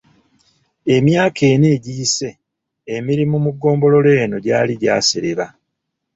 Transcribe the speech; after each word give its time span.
Emyaka 0.95 1.41
ena 1.53 1.67
egiyise, 1.75 2.29
emirimu 2.95 3.37
mu 3.45 3.51
ggombolola 3.55 4.11
eno 4.23 4.37
gyali 4.45 4.73
gyasereba. 4.81 5.45